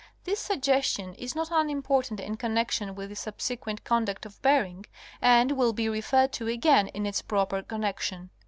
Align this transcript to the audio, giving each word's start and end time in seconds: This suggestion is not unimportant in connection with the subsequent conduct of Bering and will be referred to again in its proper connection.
This 0.23 0.39
suggestion 0.39 1.13
is 1.13 1.35
not 1.35 1.49
unimportant 1.51 2.19
in 2.19 2.35
connection 2.35 2.95
with 2.95 3.09
the 3.09 3.15
subsequent 3.15 3.83
conduct 3.83 4.25
of 4.25 4.41
Bering 4.41 4.87
and 5.21 5.51
will 5.51 5.73
be 5.73 5.87
referred 5.89 6.31
to 6.33 6.47
again 6.47 6.87
in 6.87 7.05
its 7.05 7.21
proper 7.21 7.61
connection. 7.61 8.31